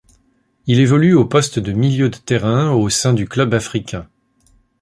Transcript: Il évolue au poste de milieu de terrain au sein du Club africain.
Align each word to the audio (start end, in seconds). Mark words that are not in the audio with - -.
Il 0.65 0.79
évolue 0.79 1.13
au 1.13 1.25
poste 1.25 1.59
de 1.59 1.73
milieu 1.73 2.09
de 2.09 2.17
terrain 2.17 2.71
au 2.71 2.89
sein 2.89 3.13
du 3.13 3.27
Club 3.27 3.53
africain. 3.53 4.09